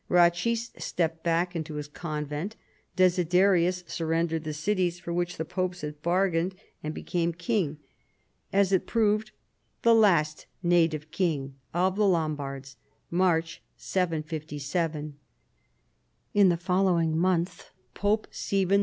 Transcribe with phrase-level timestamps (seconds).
[0.09, 2.55] Ratchis stepped back into his convent,
[2.95, 7.77] Desiderius surrendered the cities for which the pope had bargained, and became King—
[8.61, 9.29] as it proved
[9.83, 11.53] the last native king—
[11.85, 12.77] of the Lombards
[13.11, 15.19] (March, 757).
[16.33, 18.79] In the following month Pope Stephen II.